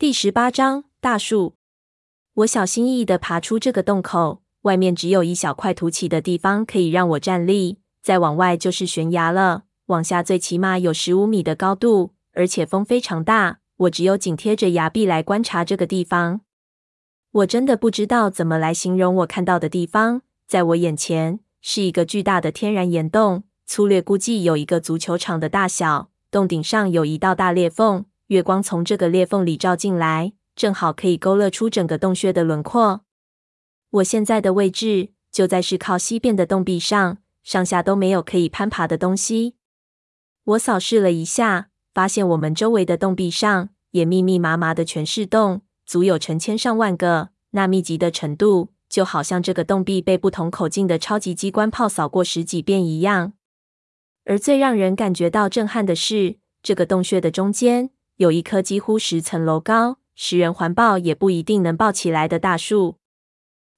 [0.00, 1.56] 第十八章大树。
[2.34, 9.64] 我小心翼翼地爬出这个洞口，外面只有一小块凸起的地方可以让我站立，再往外就是悬崖了。
[9.86, 13.58] 往下最起码有十五米的高度，而且风非常大。
[13.78, 16.42] 我只有紧贴着崖壁来观察这个地方。
[17.32, 20.22] 我真的不知道怎么来形容我看到的地方。
[20.46, 26.10] 在我眼前是一个巨大的天然岩洞，粗略估计有一个足球场的大小。
[26.30, 28.04] 洞顶上有一道大裂缝。
[28.28, 33.00] 月光从这个裂缝里照进来，正好可以勾勒出整个洞穴的轮廓。
[33.90, 39.54] 我现在的位置就在是靠西边的洞壁上，上下都没有可以攀爬的东西。
[40.44, 47.30] 我扫视了一下，发现我们周围的洞壁上也密密麻麻的全是洞，足有成千上万个。
[47.52, 53.32] 那密集的程度，就好像这个洞壁被不同口径的超级机关炮扫过十几遍一样。
[54.26, 57.88] 而最让人感觉到震撼的是，这个洞穴的中间。
[58.18, 62.96] 有一棵几乎十层楼高、十人环抱也不一定能抱起来的大树，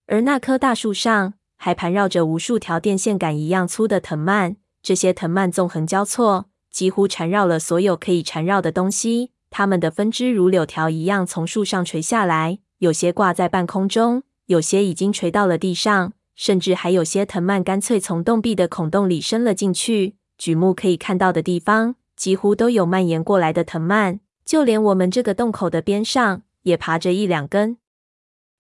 [0.07, 4.57] 而那棵大树上还盘绕着无数条电线杆一样粗的藤蔓。
[4.83, 9.33] 这些藤蔓纵横交错，几乎缠绕了所有可以缠绕的东西。
[9.51, 20.17] 它们的分支如柳条一样从树上垂下来，有些挂在半空中，有些已经垂到了地上，甚至还有些藤蔓干脆从洞壁的孔洞里伸了进去。
[20.39, 24.21] 举目可以看到的地方，几乎都有蔓延过来的藤蔓。
[24.51, 27.77] 就连我们这个洞口的边上也爬着一两根。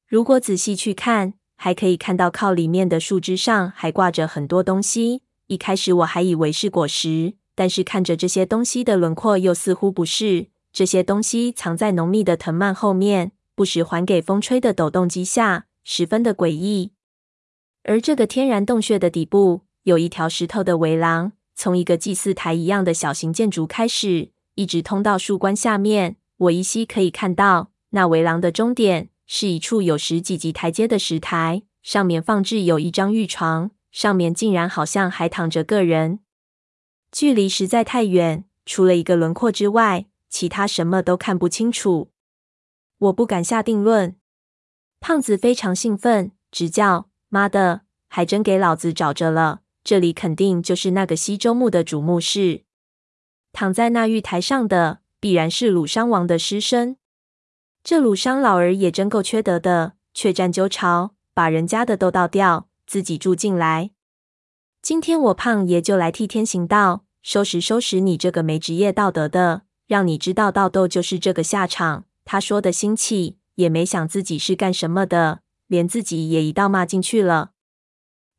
[0.06, 5.22] 如果仔细去看，还可以看到靠里面的树枝上还挂着很多东西。
[5.48, 10.46] 一开始我还以为是果实，但是看着这些东西的轮廓，又似乎不是。
[10.72, 16.92] 这些东西藏在浓密的藤蔓后面，不时还给风吹的抖动几下，十分的诡异。
[17.82, 24.30] 而这个天然洞穴的底部有一条石头的围廊，从一个祭祀台一样的小型建筑开始。
[24.60, 36.20] 一直通到树冠下面，我依稀可以看到那围廊的终点是一处有十几级台阶的石台，上面放置有一张玉床，上面竟然好像还躺着个人。
[37.10, 42.10] 距离实在太远，除了一个轮廓之外，其他什么都看不清楚。
[42.98, 44.16] 我不敢下定论。
[45.00, 49.60] 胖子非常兴奋，直叫：“妈的，还真给老子找着了！
[49.82, 52.64] 这里肯定就是那个西周墓的主墓室。”
[53.52, 56.96] 躺在那玉台上的必然是鲁商王的尸身。
[57.82, 63.90] 这鲁商老儿也真够缺德的，却占鸠巢，把人家的都倒掉，自己住进来。
[64.82, 72.04] 今天我胖爷就来替天行道，收拾收拾你这个没职业道德的，让你知道盗斗就是这个下场。
[72.24, 77.50] 他说的心气，也没想自己是干什么的，连自己也一道骂进去了。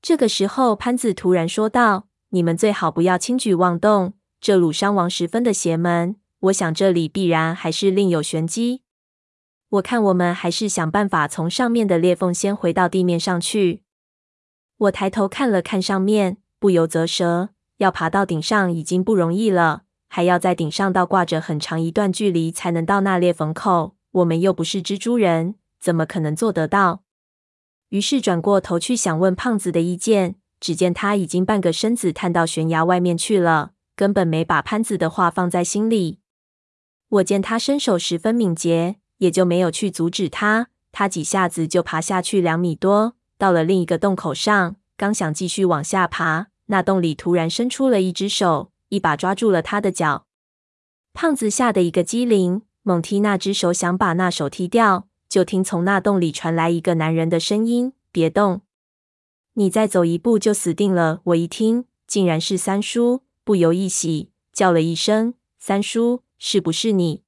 [0.01, 8.81] 这个时候，潘子突然说道：“你们最好不要轻举妄动。”这鲁商王十分的邪门，我想这里必然还是另有玄机。
[9.69, 13.83] 我看我们还是想办法从上面的裂缝先回到地面上去。
[14.77, 17.49] 我抬头看了看上面，不由啧舌。
[17.77, 23.95] 要爬到顶上已经不容易了，还要在顶上倒挂着很长一段距离才能到那裂缝口。
[24.09, 27.03] 我们又不是蜘蛛人，怎么可能做得到？
[27.89, 33.73] 于是转过头去想问胖子的意见，只见他已经半个身子探到悬崖外面去了。
[34.01, 36.17] 根本没把潘子的话放在心里。
[37.07, 40.69] 我见他身手十分敏捷，也就没有去阻止他。
[40.91, 44.75] 他几下子就爬下去两米多，到了另一个洞口上。
[44.97, 50.25] 刚想继续往下爬，那洞里突然伸出了一只手，一把抓住了他的脚。
[51.13, 55.07] 胖子吓得一个机灵，猛踢那只手，想把那手踢掉。
[55.29, 58.61] 就听从那洞里传来一个男人的声音：“别动，
[59.53, 63.21] 你再走一步就死定了。”我一听，竟然是三叔。
[63.43, 67.23] 不由一喜，叫了一声：“三叔，是不是你？”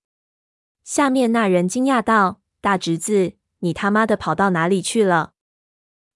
[0.83, 5.33] 下面那人惊讶道：“大侄子，你他妈的跑到哪里去了？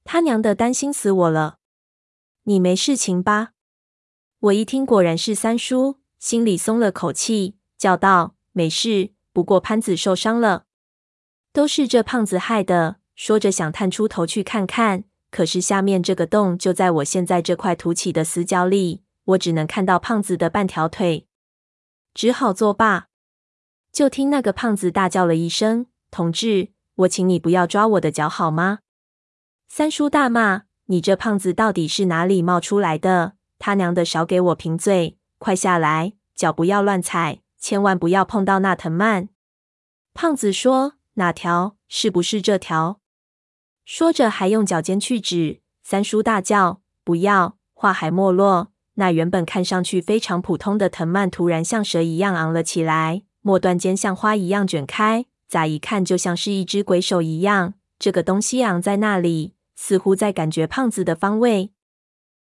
[0.04, 1.60] 他娘的，担心死我了！
[2.44, 3.52] 你没事情吧？”
[4.40, 10.66] 我一听，果然是三叔，心里松了口气，叫道：“没事，不过潘子受伤了，
[11.52, 19.02] 都是这胖子害的。”说着想探出头去看看，可是下面这个洞就在我现在这块凸起的死角里。
[19.28, 21.28] 我只能看到胖子的半条腿，
[22.14, 23.08] 只好作罢。
[23.92, 28.80] 就听那个胖子大叫了一声：“同志，我请你不要抓我的脚好吗？”
[29.68, 33.34] 三叔大骂：“你这胖子到底是哪里冒出来的？
[33.60, 35.18] 他娘的，少给我贫嘴！
[35.40, 39.28] 快下来，脚不要乱踩，千万不要碰到那藤蔓。”
[40.14, 41.76] 胖子说：“哪条？
[41.90, 43.02] 是不是这条？”
[43.84, 45.62] 说着还用脚尖去指。
[45.84, 48.72] 三叔大叫：“不要！”话还没落。
[49.00, 57.76] 那原本看上去非常普通的藤蔓，突然像蛇一样昂了起来，末端间像花一样卷开，乍一看就像是一只鬼手一样。
[58.00, 61.72] 这个东西昂在那里，似乎在感觉胖子的方位。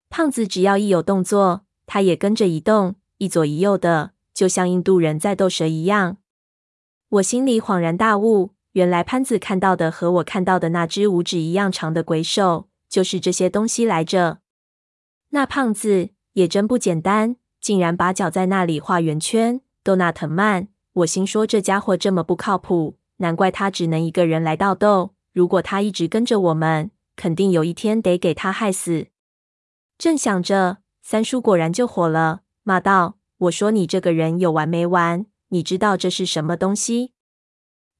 [0.09, 6.17] 胖子只要一有动作，他也跟着移动，一左一右的，就像印度人在斗蛇一样。
[7.09, 14.39] 我心里恍然大悟，原来潘子看到的和我看到的那只五指一样长的鬼手，就是这些东西来着。
[15.29, 20.69] 那胖子也真不简单，竟然把脚在那里画圆圈，逗纳藤蔓。
[20.93, 25.15] 我心说这家伙这么不靠谱，难怪他只能一个人来盗豆。
[25.33, 29.07] 如果他一直跟着我们，肯定有一天得给他害死。
[29.97, 35.25] 正想着，三叔果然就火了，骂道：“我说你这个人有完没完？
[35.49, 37.13] 你知道这是什么东西？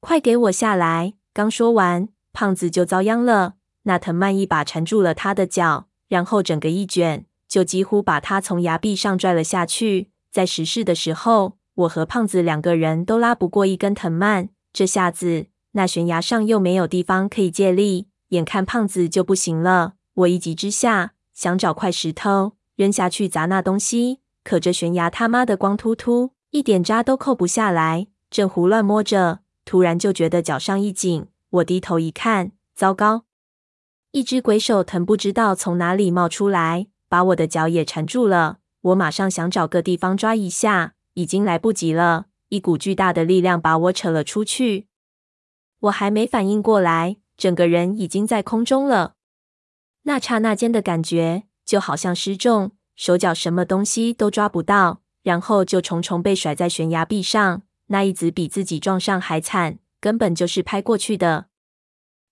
[0.00, 3.54] 快给我下来！”刚说完，胖子就遭殃了。
[3.84, 10.10] 那藤蔓一把缠住了他的脚，然后整个一卷，就几乎把他从崖壁上拽了下去。
[10.30, 14.50] 在实事的时候，我和胖子两个人都拉不过一根藤蔓。
[14.74, 19.94] 这下子，那悬崖上又没有地方可以借力，眼看胖子就不行了。
[20.12, 28.08] 我一急之下，想找块石头扔下去砸那东西，可这悬崖他妈的光秃秃，一点渣都扣不下来。
[28.28, 31.28] 正胡乱摸着，突然就觉得脚上一紧。
[31.48, 33.22] 我低头一看，糟糕！
[34.10, 38.58] 一只鬼手藤不知道从哪里冒出来，把我的脚也缠住了。
[38.82, 42.26] 我马上想找个地方抓一下，已经来不及了。
[42.50, 44.88] 一股巨大的力量把我扯了出去。
[45.80, 49.14] 我还没反应过来，整个人已经在空中了。
[50.02, 57.62] 那刹那间的感觉，就好像失重，手脚什么东西都抓不到，然后就重重被甩在悬崖壁上。
[57.86, 61.46] 那一子比自己撞上还惨，根本就是拍过去的。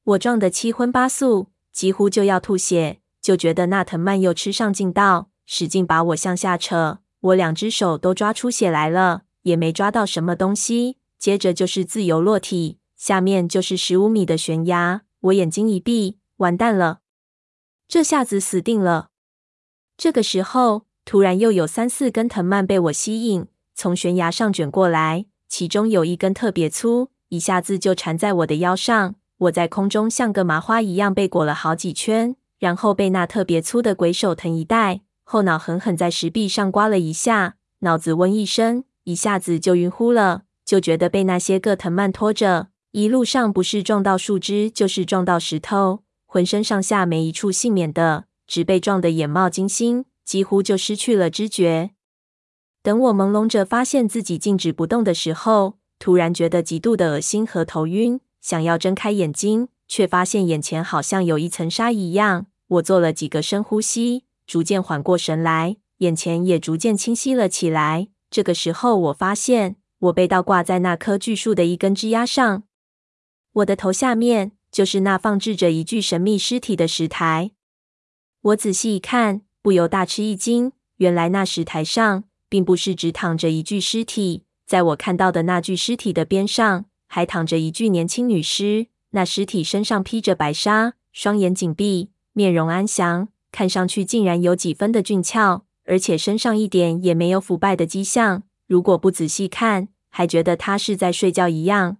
[0.02, 6.98] 我撞得七荤八素，几乎就要吐血，就觉得那藤蔓又吃上劲道，使劲把我向下扯。
[7.20, 10.98] 我两只手都抓出血来了，也没抓到什么东西。
[11.18, 15.04] 接着就是自由落体，下面就是十五米的悬崖。
[15.22, 16.98] 我眼睛一闭，完蛋了。
[17.88, 19.08] 这下子死定了！
[19.96, 25.24] 这个时候，突然又有三四根藤蔓被我吸引，从悬崖上卷过来。
[25.48, 29.14] 其中有一根特别粗，一下子就缠在我的腰上。
[29.38, 40.42] 我在空中像个麻花一样被裹了好几圈，然后被那特别粗的鬼手藤一带，后脑狠狠在石壁上刮了一下，脑子嗡一声，一下子就晕乎了。
[40.64, 46.02] 就觉得被那些个藤蔓拖着，一路上不是撞到树枝，就是撞到石头。
[46.26, 51.90] 浑身上下没一处幸免的，只被撞得眼冒金星，几乎就失去了知觉。
[52.82, 62.46] 等我朦胧着发现自己静止不动的时候，突然觉得极度的恶心和头晕，想要睁开眼睛，却发现眼前好像有一层纱一样。
[62.66, 68.08] 我做了几个深呼吸，逐渐缓过神来，眼前也逐渐清晰了起来。
[68.30, 72.64] 这个时候，我发现我被倒挂在那棵巨树的一根枝桠上，
[73.52, 74.52] 我的头下面。
[74.74, 77.52] 就是那放置着一具神秘尸体的石台，
[78.40, 80.72] 我仔细一看，不由大吃一惊。
[80.96, 88.88] 原来那石台上并不是只躺着一具尸体，在我看到的那具尸体的边上，还躺着一具年轻女尸。
[89.14, 98.42] 那尸体身上披着白纱，双眼紧闭，面容安详，看上去竟然有几分的俊俏，而且身上一点也没有腐败的迹象。
[98.66, 101.98] 如果不仔细看，还觉得他是在睡觉一样。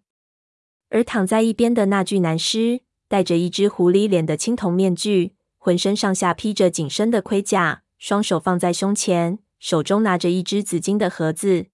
[0.91, 11.67] 而躺在一边的那具男尸，戴着一只狐狸脸的青铜面具，浑身上下披着紧身的盔甲，双手放在胸前，手中拿着一只紫金的盒子。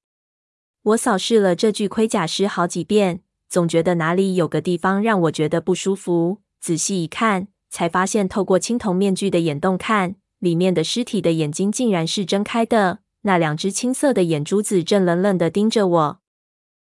[0.82, 6.38] 我扫视了这具盔甲尸好几遍，总觉得哪里有个地方让我觉得不舒服。
[6.60, 16.19] 仔细一看，才发现透过青铜面具的眼洞看，里面的尸体的眼睛竟然是睁开的，那两只青色的眼珠子正冷冷地盯着我。